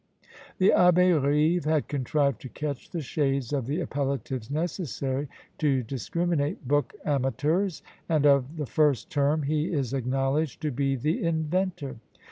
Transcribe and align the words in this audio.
The 0.57 0.71
Abbé 0.75 1.21
Rive 1.21 1.65
had 1.65 1.87
contrived 1.87 2.41
to 2.41 2.49
catch 2.49 2.89
the 2.89 3.01
shades 3.03 3.53
of 3.53 3.67
the 3.67 3.79
appellatives 3.81 4.49
necessary 4.49 5.27
to 5.59 5.83
discriminate 5.83 6.67
book 6.67 6.95
amateurs; 7.05 7.83
and 8.09 8.25
of 8.25 8.57
the 8.57 8.65
first 8.65 9.11
term 9.11 9.43
he 9.43 9.71
is 9.71 9.93
acknowledged 9.93 10.59
to 10.63 10.71
be 10.71 10.95
the 10.95 11.23
inventor. 11.23 11.97